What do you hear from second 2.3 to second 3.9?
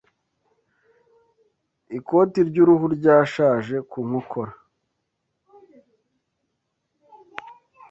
ry'uruhu ryashaje